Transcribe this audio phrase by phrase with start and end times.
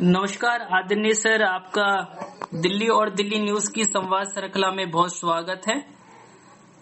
[0.00, 2.16] नमस्कार, आदरणीय सर, आपका
[2.54, 5.86] दिल्ली और दिल्ली न्यूज़ की संवाद श्रृंखला में बहुत स्वागत है।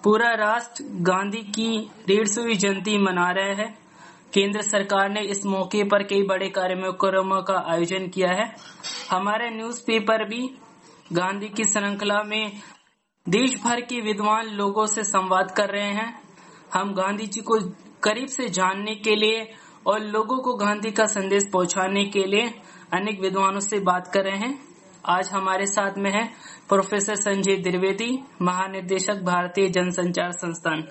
[0.05, 3.79] पूरा राष्ट्र गांधी की डेढ़ सौवीं जयंती मना रहे हैं।
[4.35, 8.57] केंद्र सरकार ने इस मौके पर कई बड़े कार्यक्रमों का आयोजन किया है।
[9.11, 10.59] हमारे न्यूज़पेपर भी
[11.13, 12.53] गांधी की श्रृंखला में
[13.29, 16.23] देश भर के विद्वान लोगों से संवाद कर रहे हैं।
[16.75, 17.59] हम गांधी जी को
[18.03, 19.55] करीब से जानने के लिए
[19.87, 22.55] और लोगों को गांधी का संदेश पहुँचाने के लिए
[22.93, 24.59] अनेक विद्वानों से बात कर रहे हैं।
[25.05, 26.27] आज हमारे साथ में है
[26.69, 30.83] प्रोफेसर संजय द्विवेदी महानिदेशक भारतीय जनसंचार संस्थान।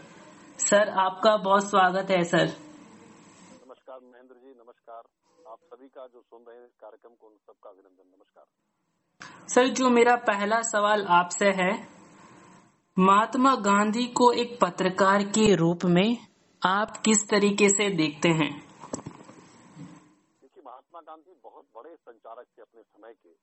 [0.59, 5.01] सर आपका बहुत स्वागत है सर। नमस्कार महेंद्र जी नमस्कार।
[5.51, 8.45] आप सभी का जो सुन रहे हैं कार्यक्रम को उन सबका अभिनंदन नमस्कार।
[9.47, 11.71] सर जो मेरा पहला सवाल आपसे है
[12.99, 16.17] महात्मा गांधी को एक पत्रकार के रूप में
[16.61, 18.64] आप किस तरीके से देखते हैं?
[21.15, 23.33] महात्मा गांधी बहुत बड़े संचारक थे अपने समय के,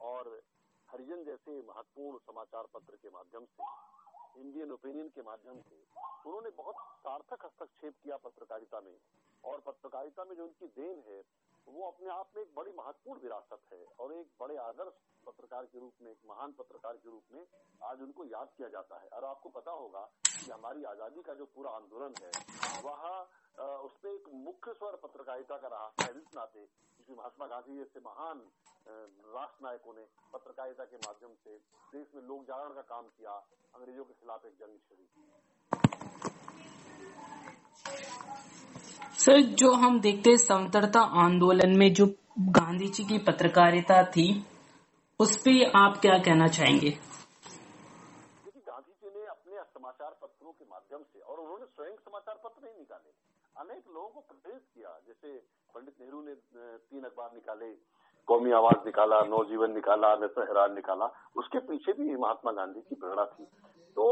[0.00, 0.40] और
[0.88, 5.76] हरिजन जैसे महत्वपूर्ण समाचार पत्र के माध्यम से इंडियन ओपिनियन के माध्यम से,
[6.26, 8.96] उन्होंने बहुत सार्थक हस्तक्षेप किया पत्रकारिता में।
[9.44, 11.20] और पत्रकारिता में जो उनकी देन है,
[11.66, 14.94] वो अपने आप में एक बड़ी महत्वपूर्ण विरासत है, और एक बड़े आदर्श
[15.26, 17.44] पत्रकार के रूप में, एक महान पत्रकार के रूप में
[17.82, 21.44] आज उनको याद किया जाता है। और आपको पता होगा कि हमारी आज़ादी का जो
[21.54, 22.30] पूरा आंदोलन है,
[22.82, 23.02] वह
[23.58, 28.42] उसमें एक मुख्य स्वर पत्रकारिता का रहा इस नाते क्योंकि महात्मा गांधी जैसे महान
[29.36, 31.56] राष्ट्र नायकों ने पत्रकारिता के माध्यम से
[31.94, 33.32] देश में लोक जागरण का काम किया
[33.74, 35.06] अंग्रेज़ों के खिलाफ एक जंग छड़ी
[39.18, 42.06] सर जो हम देखते हैं समतरता आंदोलन में जो
[42.58, 44.26] गांधी जी की पत्रकारिता थी
[45.20, 46.90] उस पर आप क्या कहना चाहेंगे?
[46.90, 52.64] देखिए गांधी जी ने अपने समाचार पत्रों के माध्यम से और उन्होंने स्वयं समाचार पत्र
[52.64, 53.10] नहीं निकाले।
[53.58, 55.38] अनेक लोगों को प्रेरित किया। जैसे
[55.74, 57.70] पंडित नेहरू ने तीन अखबार निकाले,
[58.28, 61.06] कौमी आवाज़ निकाला, नवजीवन निकाला नेत्र हैरान निकाला,
[61.36, 63.44] उसके पीछे भी महात्मा गांधी की प्रेरणा थी।
[63.96, 64.04] तो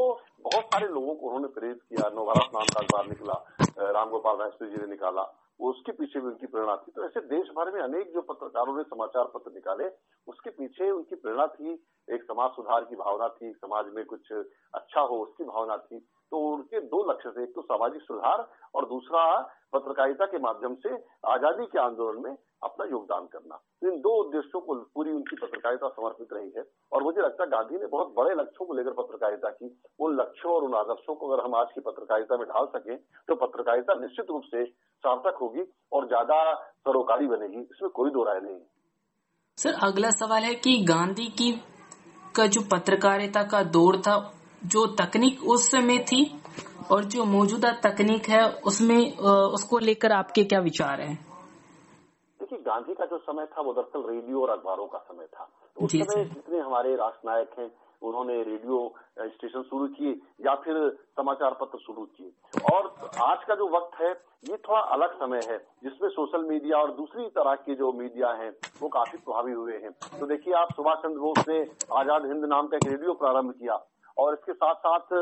[0.42, 4.68] बहुत सारे लोगों को उन्होंने प्रेरित किया। नवभारत नाम का अखबार निकला राम गोपाल राष्ट्री
[4.68, 5.22] जी ने निकाला,
[5.60, 8.82] उसके पीछे भी उनकी प्रेरणा थी। तो ऐसे देश भर में अनेक जो पत्रकारों ने
[8.84, 9.88] समाचार पत्र निकाले,
[10.28, 11.72] उसके पीछे उनकी प्रेरणा थी।
[12.08, 15.98] एक समाज सुधार की भावना थी, समाज में कुछ अच्छा हो उसकी भावना थी।
[16.32, 19.22] तो उनके दो लक्ष्य थे, एक तो सामाजिक सुधार और दूसरा
[19.72, 20.94] पत्रकारिता के माध्यम से
[21.28, 26.32] आज़ादी के आंदोलन में अपना योगदान करना। इन दो उद्देश्यों को पूरी उनकी पत्रकारिता समर्पित
[26.32, 29.70] रही है और मुझे लगता है गांधी ने बहुत बड़े लक्ष्यों को लेकर पत्रकारिता की।
[30.00, 33.34] उन लक्ष्यों और उन आदर्शों को अगर हम आज की पत्रकारिता में ढाल सके तो
[33.36, 34.64] पत्रकारिता निश्चित रूप से
[35.04, 38.58] सार्थक होगी और ज़्यादा सरोकारी बनेगी। इसमें कोई दो राय नहीं।
[39.58, 41.52] सर, अगला सवाल है कि गांधी की
[42.34, 44.16] का जो पत्रकारिता का दौर था
[44.66, 46.20] जो तकनीक उस समय थी
[46.92, 51.14] और जो मौजूदा तकनीक है उसमें उसको लेकर आपके क्या विचार हैं?
[52.40, 55.84] देखिए गांधी का जो समय था वो दरअसल रेडियो और अखबारों का समय था। तो
[55.84, 57.70] उस समय जितने हमारे राष्ट्र नायक हैं
[58.02, 58.78] उन्होंने रेडियो
[59.20, 60.10] स्टेशन शुरू किए
[60.46, 60.76] या फिर
[61.16, 62.86] समाचार पत्र शुरू किए। और
[63.24, 64.10] आज का जो वक्त है
[64.50, 68.50] ये थोड़ा अलग समय है जिसमें सोशल मीडिया और दूसरी तरह के जो मीडिया हैं
[68.80, 69.90] वो काफ़ी प्रभावी हुए हैं।
[70.20, 71.58] तो देखिए आप सुभाष चंद्र बोस ने
[71.94, 73.76] आज़ाद हिंद नाम का एक रेडियो प्रारंभ किया।
[74.16, 75.14] और इसके साथ साथ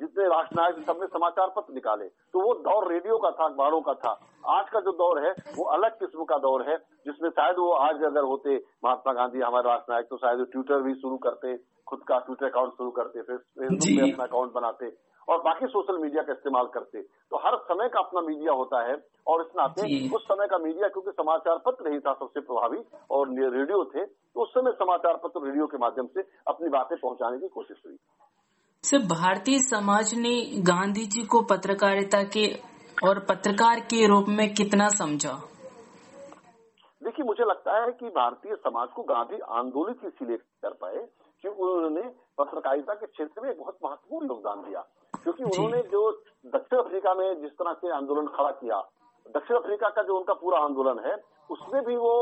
[0.00, 3.94] जितने राष्ट्र नायक सबने समाचार पत्र निकाले। तो वो दौर रेडियो का था अखबारों का
[3.96, 4.18] था।
[4.50, 6.76] आज का जो दौर है वो अलग किस्म का दौर है
[7.06, 10.94] जिसमें शायद वो आज अगर होते महात्मा गांधी हमारे राष्ट्र नायक तो शायद ट्विटर भी
[10.96, 14.92] शुरू करते खुद का ट्विटर अकाउंट शुरू करते फेसबुक पे अपना अकाउंट बनाते
[15.28, 18.96] और बाकी सोशल मीडिया का इस्तेमाल करते। तो हर समय का अपना मीडिया होता है
[19.26, 19.82] और इस नाते
[20.16, 22.78] उस समय का मीडिया क्योंकि समाचार पत्र ही था सबसे प्रभावी
[23.10, 24.04] और रेडियो थे
[24.34, 27.96] तो उस समय समाचार पत्र रेडियो के माध्यम से अपनी बातें पहुँचाने की कोशिश हुई।
[28.84, 32.46] सिर्फ़ भारतीय समाज ने गांधी जी को पत्रकारिता के
[33.08, 35.32] और पत्रकार के रूप में कितना समझा?
[37.02, 41.08] देखिए मुझे लगता है कि भारतीय समाज को गांधी आंदोलित इसीलिए कर पाए
[41.42, 42.02] कि उन्होंने
[42.38, 44.80] पत्रकारिता के क्षेत्र में बहुत महत्वपूर्ण योगदान दिया।
[45.22, 46.10] क्योंकि उन्होंने जो
[46.46, 48.80] दक्षिण अफ्रीका में जिस तरह से आंदोलन खड़ा किया
[49.26, 51.16] दक्षिण अफ्रीका का जो उनका पूरा आंदोलन है
[51.50, 52.14] उसमें भी वो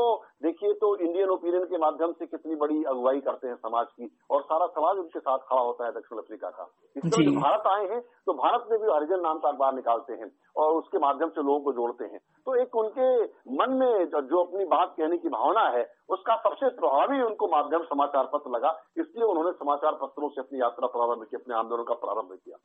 [0.43, 4.41] देखिए तो इंडियन ओपिनियन के माध्यम से कितनी बड़ी अगुवाई करते हैं समाज की और
[4.43, 7.99] सारा समाज उनके साथ खड़ा होता है दक्षिण अफ्रीका का। इस तरह भारत आए हैं
[8.25, 11.59] तो भारत में भी हरिजन नाम का अखबार निकालते हैं और उसके माध्यम से लोगों
[11.61, 13.09] को जोड़ते हैं। तो एक उनके
[13.55, 18.29] मन में जो अपनी बात कहने की भावना है उसका सबसे प्रभावी उनको माध्यम समाचार
[18.33, 22.33] पत्र लगा। इसलिए उन्होंने समाचार पत्रों से अपनी यात्रा प्रारंभ की अपने आंदोलन का प्रारंभ
[22.35, 22.57] किया।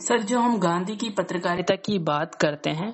[0.00, 2.92] सर जो हम गांधी की पत्रकारिता की बात करते हैं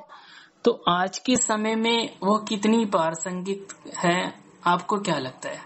[0.64, 3.68] तो आज के समय में वो कितनी प्रासंगिक
[4.04, 4.34] है?
[4.66, 5.58] आपको क्या लगता है?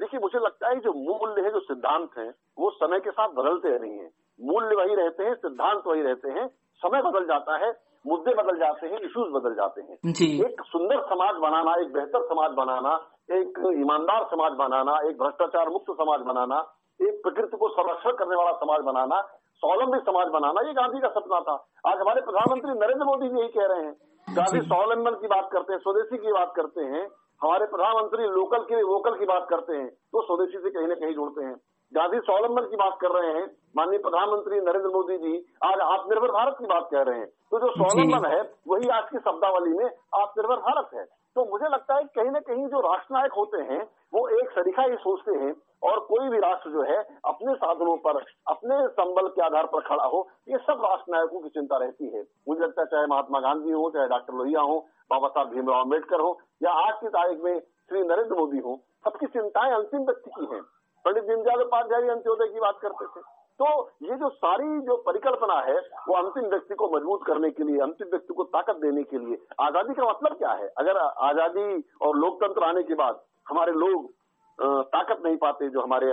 [0.00, 3.78] देखिए मुझे लगता है जो मूल्य है जो सिद्धांत है वो समय के साथ बदलते
[3.78, 4.10] नहीं है।
[4.42, 7.72] मूल्य वही रहते हैं सिद्धांत वही रहते हैं। समय बदल जाता है
[8.06, 12.22] मुद्दे बदल जाते हैं इश्यूज़ बदल जाते हैं। जी। एक सुंदर समाज बनाना एक बेहतर
[12.22, 12.94] समाज बनाना
[13.32, 16.56] एक ईमानदार समाज बनाना एक भ्रष्टाचार मुक्त समाज बनाना
[17.02, 21.38] एक प्रकृति को संरक्षण करने वाला समाज बनाना स्वावलंबी समाज बनाना ये गांधी का सपना
[21.40, 21.52] था।
[21.86, 23.92] आज हमारे प्रधानमंत्री नरेंद्र मोदी भी यही कह रहे हैं।
[24.28, 27.02] गांधी स्वावलंबन की बात करते हैं स्वदेशी की बात करते हैं
[27.40, 30.94] हमारे प्रधानमंत्री लोकल के लिए वोकल की बात करते हैं तो स्वदेशी से कहीं ना
[30.94, 31.54] कहीं जुड़ते हैं।
[31.92, 33.46] गांधी स्वावलंबन की बात कर रहे हैं।
[33.76, 35.32] माननीय प्रधानमंत्री नरेंद्र मोदी जी
[35.64, 39.18] आज आत्मनिर्भर भारत की बात कह रहे हैं। तो जो स्वावलंबन है वही आज की
[39.18, 39.84] शब्दावली में
[40.14, 43.82] आत्मनिर्भर भारत है। तो मुझे लगता है कहीं ना कहीं जो राष्ट्र नायक होते हैं
[44.14, 45.52] वो एक सरीखा ही सोचते हैं
[45.82, 50.04] और कोई भी राष्ट्र जो है अपने साधनों पर अपने संबल के आधार पर खड़ा
[50.04, 53.72] हो ये सब राष्ट्र नायकों की चिंता रहती है। मुझे लगता है चाहे महात्मा गांधी
[53.72, 57.58] हो चाहे डॉक्टर लोहिया हो बाबा साहब भीमराव अंबेडकर हो या आज की तारीख में
[57.60, 60.62] श्री नरेंद्र मोदी हो सबकी चिंताएँ अंतिम व्यक्ति की हैं।
[61.04, 63.20] पंडित दीनदयाल उपाध्याय अंत्योदय की बात करते थे।
[63.60, 63.66] तो
[64.02, 65.78] ये जो सारी जो परिकल्पना है,
[66.08, 69.38] वो अंतिम व्यक्ति को मज़बूत करने के लिए, अंतिम व्यक्ति को ताकत देने के लिए,
[69.60, 70.68] आज़ादी का मतलब क्या है?
[70.78, 74.10] अगर आज़ादी और लोकतंत्र आने के बाद हमारे लोग
[74.58, 76.10] ताकत नहीं पाते, जो हमारे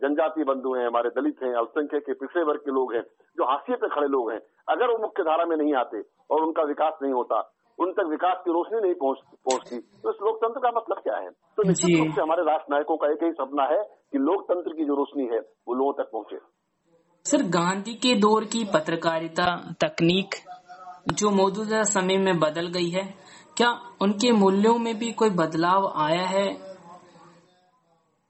[0.00, 3.02] जनजातीय बंधु हैं, हमारे दलित हैं, अल्पसंख्यक के पिछड़े वर्ग के लोग हैं,
[3.38, 6.62] जो हाशिए पे खड़े लोग हैं, अगर वो मुख्य धारा में नहीं आते और उनका
[6.64, 7.40] विकास नहीं होता
[7.80, 11.30] उन तक विकास की रोशनी नहीं पहुँच पहुँचती। तो इस लोकतंत्र का मतलब क्या है?
[11.30, 13.82] तो निश्चित रूप से हमारे राष्ट्र नायकों का एक ही सपना है
[14.12, 16.38] कि लोकतंत्र की जो रोशनी है वो लोगों तक पहुँचे।
[17.26, 19.46] सर गांधी के दौर की पत्रकारिता
[19.80, 20.34] तकनीक
[21.12, 23.04] जो मौजूदा समय में बदल गई है
[23.56, 23.70] क्या
[24.02, 26.46] उनके मूल्यों में भी कोई बदलाव आया है?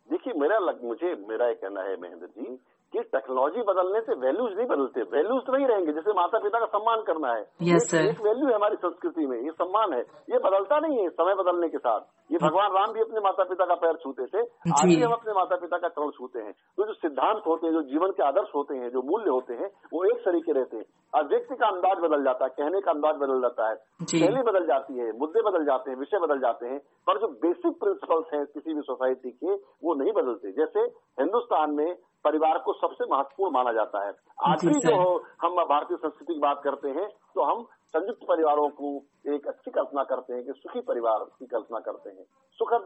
[0.09, 2.57] देखिए मेरा लग मुझे मेरा कहना है महेंद्र जी
[2.93, 6.67] कि टेक्नोलॉजी बदलने से वैल्यूज़ नहीं बदलते वैल्यूज़ तो नहीं रहेंगे जैसे माता पिता का
[6.67, 10.01] सम्मान करना है। Yes, एक, एक वैल्यू है हमारी संस्कृति में ये सम्मान है।
[10.33, 12.01] ये बदलता नहीं है समय बदलने के साथ।
[12.33, 15.33] ये भगवान राम भी अपने माता पिता का पैर छूते थे आज भी हम अपने
[15.33, 18.51] माता पिता का चरण छूते हैं। तो जो सिद्धांत होते हैं जो जीवन के आदर्श
[18.55, 20.85] होते हैं जो मूल्य होते हैं वो एक तरीके रहते हैं।
[21.15, 23.77] अब व्यक्ति का अंदाज बदल जाता है कहने का अंदाज बदल जाता है
[24.11, 27.81] शैली बदल जाती है मुद्दे बदल जाते हैं विषय बदल जाते हैं पर जो बेसिक
[27.81, 30.81] प्रिंसिपल्स हैं किसी भी सोसाइटी के वो नहीं बदलते। जैसे
[31.21, 31.89] हिंदुस्तान में
[32.25, 34.13] परिवार को सबसे महत्वपूर्ण माना जाता है।
[34.47, 34.97] आज भी जो
[35.43, 37.63] हम भारतीय संस्कृति की बात करते हैं तो हम
[37.95, 38.89] संयुक्त परिवारों को
[39.27, 42.25] एक अच्छी कल्पना करते हैं कि सुखी परिवार की कल्पना करते हैं।
[42.59, 42.85] सुखद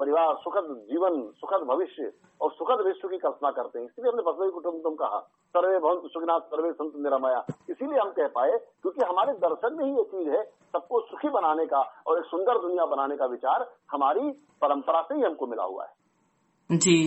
[0.00, 2.10] परिवार सुखद जीवन सुखद भविष्य
[2.40, 5.18] और सुखद विश्व की कल्पना करते हैं। इसलिए हमने बसवी कुटुम्बकम कहा
[5.54, 9.90] सर्वे भवंत सुखनाथ सर्वे संत निरामया। इसीलिए हम कह पाए क्योंकि हमारे दर्शन में ही
[9.92, 14.30] ये चीज़ है सबको सुखी बनाने का और एक सुंदर दुनिया बनाने का विचार हमारी
[14.62, 16.98] परंपरा से ही हमको मिला हुआ है। जी।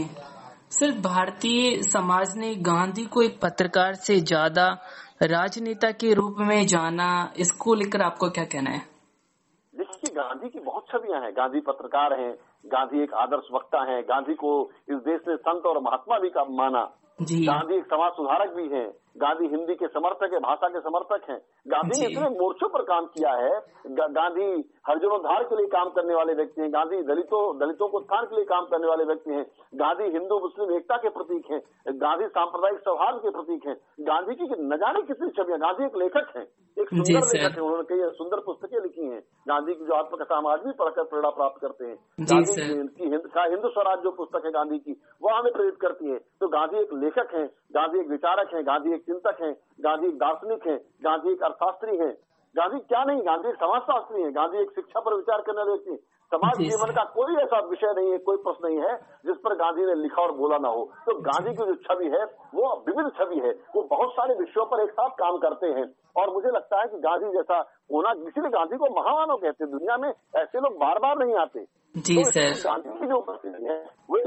[0.71, 4.67] सिर्फ़ भारतीय समाज ने गांधी को एक पत्रकार से ज़्यादा
[5.23, 7.07] राजनेता के रूप में जाना
[7.39, 8.81] इसको लेकर आपको क्या कहना है?
[9.73, 12.33] देखिए गांधी की बहुत छवियाँ हैं। गांधी पत्रकार हैं
[12.65, 14.51] गांधी एक आदर्श वक्ता हैं गांधी को
[14.89, 16.81] इस देश ने संत और महात्मा भी का माना।
[17.21, 18.87] गांधी एक समाज सुधारक भी हैं।
[19.17, 21.37] गांधी हिंदी के समर्थक है भाषा के समर्थक हैं।
[21.67, 23.53] गांधी ने इतने मोर्चों पर काम किया है।
[23.89, 24.49] गा, गांधी
[24.87, 28.45] हरजनोद्धार के लिए काम करने वाले व्यक्ति हैं। गांधी दलितों दलितों को उत्थान के लिए
[28.45, 31.61] काम करने वाले व्यक्ति हैं। गांधी हिंदू मुस्लिम एकता के प्रतीक हैं।
[31.97, 33.75] गांधी सांप्रदायिक सौहार्द के प्रतीक हैं।
[34.07, 36.43] गांधी की न जाने कितनी छवियाँ गांधी एक लेखक है।
[36.77, 40.47] एक सुंदर लेखक है उन्होंने कई सुंदर पुस्तकें लिखी हैं। गांधी की जो आत्मकथा हम
[40.47, 41.95] आज भी पढ़कर प्रेरणा प्राप्त करते हैं।
[42.31, 42.53] गांधी
[42.97, 44.91] की हिंदू स्वराज जो पुस्तक है गांधी की
[45.23, 47.45] वो हमें प्रेरित करती है। तो गांधी एक लेखक है
[47.77, 52.13] गांधी एक विचारक है गांधी एक चिंतक हैं गांधी दार्शनिक हैं गांधी एक अर्थशास्त्री हैं।
[52.55, 56.05] गांधी क्या नहीं गांधी एक समाजशास्त्री है गांधी एक शिक्षा पर विचार करने वाले व्यक्ति
[56.31, 59.85] समाज जीवन का कोई ऐसा विषय नहीं है कोई प्रश्न नहीं है जिस पर गांधी
[59.85, 62.23] ने लिखा और बोला ना हो। तो गांधी की जो छवि है
[62.55, 65.85] वो विविध छवि है। वो बहुत सारे विषयों पर एक साथ काम करते हैं।
[66.17, 67.59] और मुझे लगता है कि गांधी जैसा
[67.93, 71.65] होना इसीलिए गांधी को महामानव कहते हैं। दुनिया में ऐसे लोग बार बार नहीं आते।
[71.95, 73.79] जी तो सर। गांधी की जो उपस्थिति है
[74.09, 74.17] वो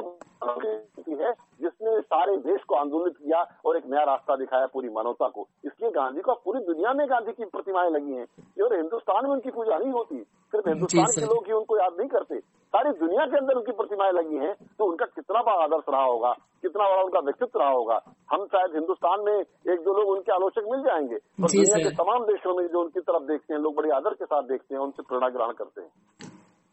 [0.44, 1.32] है
[1.62, 5.90] जिसने सारे देश को आंदोलित किया और एक नया रास्ता दिखाया पूरी मानवता को। इसलिए
[5.90, 8.26] गांधी को पूरी दुनिया में गांधी की प्रतिमाएँ लगी हैं।
[8.64, 10.16] और हिंदुस्तान में उनकी पूजा नहीं होती।
[10.52, 14.12] सिर्फ़ हिंदुस्तान के लोग ही उनको याद नहीं करते। सारी दुनिया के अंदर उनकी प्रतिमाएँ
[14.12, 16.32] लगी हैं तो उनका कितना बड़ा आदर्श रहा होगा?
[16.62, 18.00] कितना बड़ा उनका व्यक्तित्व रहा होगा?
[18.30, 19.38] हम शायद हिंदुस्तान में
[19.74, 23.00] एक दो लोग उनके आलोचक मिल जाएँगे। और दुनिया के तमाम देशों में जो उनकी
[23.00, 25.90] तरफ़ देखते हैं लोग बड़े आदर के साथ देखते हैं उनसे प्रेरणा ग्रहण करते हैं।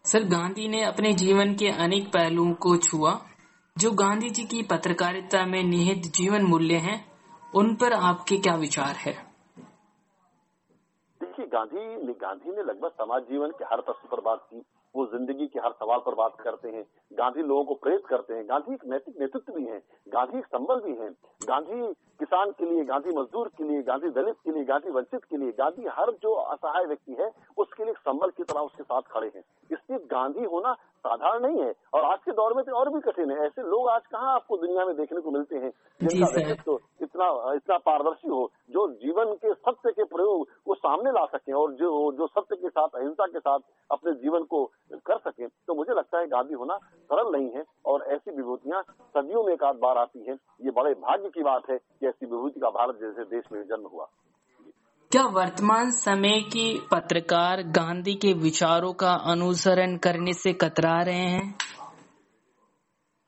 [0.05, 3.12] सर गांधी ने अपने जीवन के अनेक पहलुओं को छुआ।
[3.77, 7.12] जो गांधी जी की पत्रकारिता में निहित जीवन मूल्य हैं,
[7.55, 9.13] उन पर आपके क्या विचार है?
[11.22, 14.63] देखिए, गांधी गांधी ने लगभग समाज जीवन के हर तत्व पर बात की।
[14.96, 18.44] वो ज़िंदगी के हर सवाल पर बात करते हैं। गांधी लोगों को प्रेरित करते हैं।
[18.50, 19.77] गांधी एक नैतिक नेतृत्व भी है।
[20.08, 21.10] गांधी एक संबल भी है।
[21.48, 25.38] गांधी किसान के लिए गांधी मजदूर के लिए गांधी दलित के लिए गांधी वंचित के
[25.38, 29.32] लिए गांधी हर जो असहाय व्यक्ति है उसके लिए संबल की तरह उसके साथ खड़े
[29.36, 33.00] हैं। इसलिए गांधी होना साधारण नहीं है। और आज के दौर में तो और भी
[33.01, 35.72] कठिन है। ऐसे लोग आज कहाँ आपको दुनिया में देखने को मिलते हैं?
[36.01, 41.25] जिनका व्यक्तित्व इतना इतना पारदर्शी हो जो जीवन के सत्य के प्रयोग को सामने ला
[41.27, 43.60] सके और जो जो सत्य के साथ अहिंसा के साथ
[43.91, 44.44] अपने जीवन
[46.27, 46.77] लगता होना
[47.10, 48.81] सरल नहीं है और ऐसी विभूतियाँ
[49.17, 52.25] सदियों में एक आध बार आती है। ये बड़े भाग्य की बात है कि ऐसी
[52.25, 54.07] विभूति का भारत जैसे देश में जन्म हुआ।
[55.12, 61.55] क्या वर्तमान समय की पत्रकार गांधी के विचारों का अनुसरण करने से कतरा रहे हैं?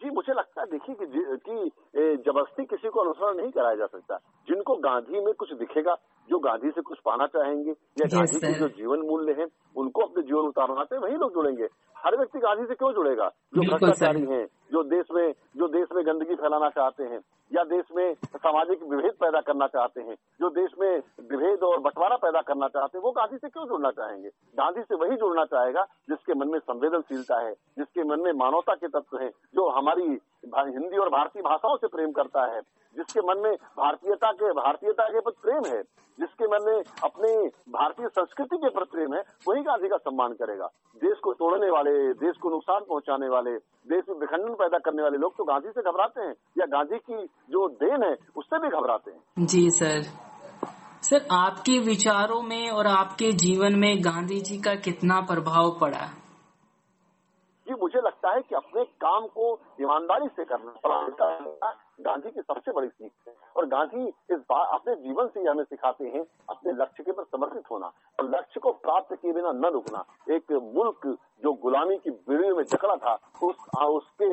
[0.01, 1.71] जी मुझे लगता है देखिए कि, कि
[2.15, 5.95] ज़बरदस्ती किसी को अनुसरण नहीं कराया जा सकता। जिनको गांधी में कुछ दिखेगा
[6.29, 9.45] जो गांधी से कुछ पाना चाहेंगे या गांधी के जो जीवन मूल्य है
[9.77, 11.67] उनको अपने जीवन उतारना चाहे वही लोग जुड़ेंगे।
[11.97, 13.27] हर व्यक्ति गांधी से क्यों जुड़ेगा?
[13.55, 17.19] जो भ्रष्टाचारी हैं जो देश में जो देश में गंदगी फैलाना चाहते हैं
[17.51, 20.89] या देश में सामाजिक विभेद पैदा करना चाहते हैं जो देश में
[21.31, 24.29] विभेद और बंटवारा पैदा करना चाहते हैं वो गांधी से क्यों जुड़ना चाहेंगे?
[24.59, 28.87] गांधी से वही जुड़ना चाहेगा जिसके मन में संवेदनशीलता है जिसके मन में मानवता के
[28.87, 32.61] तत्व है जो हमारी हिंदी और भारतीय भाषाओं से प्रेम करता है।
[32.95, 35.81] जिसके मन में भारतीयता के भारतीयता के प्रति प्रेम है
[36.17, 37.31] जिसके मन में अपनी
[37.73, 40.65] भारतीय संस्कृति के प्रति प्रेम है वही गांधी का सम्मान करेगा।
[41.01, 43.51] देश को तोड़ने वाले देश को नुकसान पहुँचाने वाले
[43.91, 47.25] देश में विखंडन पैदा करने वाले लोग तो गांधी से घबराते हैं या गांधी की
[47.25, 50.01] जो देन है उससे भी घबराते हैं। जी सर।
[51.01, 56.05] सर आपके विचारों में और आपके जीवन में गांधी जी का कितना प्रभाव पड़ा?
[57.67, 62.87] जी मुझे लगता है कि अपने काम को ईमानदारी से करना गांधी की सबसे बड़ी
[62.87, 67.11] सीख है। और गांधी इस बात अपने जीवन से हमें सिखाते हैं, अपने लक्ष्य के
[67.11, 71.07] पर समर्पित होना और लक्ष्य को प्राप्त किए बिना न रुकना। एक मुल्क
[71.43, 73.55] जो गुलामी की बीड़ी में जकड़ा था, उस
[73.89, 74.29] उसके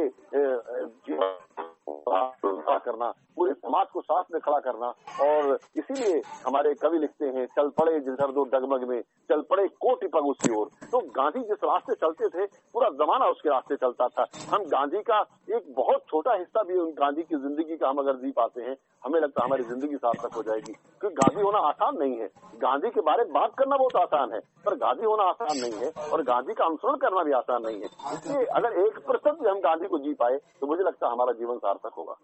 [1.89, 4.87] करना, पूरे समाज को साथ में खड़ा करना।
[5.23, 9.01] और इसीलिए हमारे कवि लिखते हैं, चल पड़े जिधर दो डगमग में,
[9.31, 13.49] चल पड़े कोटि पग उसी ओर। तो गांधी जिस रास्ते चलते थे, पूरा जमाना उसके
[13.49, 17.77] रास्ते चलता था। हम गांधी का एक बहुत छोटा हिस्सा भी उन गांधी की ज़िंदगी
[17.77, 21.15] का हम अगर जी पाते हैं, हमें लगता है हमारी ज़िंदगी सार्थक हो जाएगी। क्योंकि
[21.17, 24.75] गांधी होना आसान नहीं है। गांधी के बारे में बात करना बहुत आसान है, पर
[24.77, 28.45] गांधी होना आसान नहीं है, और गांधी का अनुसरण करना भी आसान नहीं है। इसलिए
[28.47, 31.59] अगर एक प्रतिशत भी हम गांधी को जी पाए तो मुझे लगता है हमारा जीवन
[31.77, 32.15] सार्थक होगा।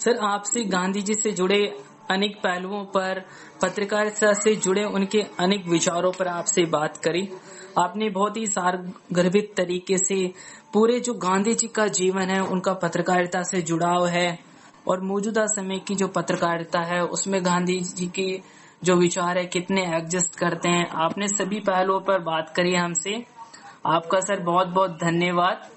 [0.00, 3.24] सर, आपसे गांधी जी से जुड़े अनेक पहलुओं पर
[3.62, 7.28] पत्रकारिता से जुड़े उनके अनेक विचारों पर आपसे बात करी।
[7.78, 10.34] आपने बहुत ही सारगर्भित तरीके से
[10.72, 14.38] पूरे जो गांधी जी का जीवन है, उनका पत्रकारिता से जुड़ाव है
[14.88, 18.40] और मौजूदा समय की जो पत्रकारिता है, उसमें गांधी जी के
[18.84, 23.26] जो विचार है, कितने एडजस्ट करते हैं। आपने सभी पहलुओं पर बात करी हमसे।
[23.86, 25.70] आपका सर बहुत बहुत धन्यवाद।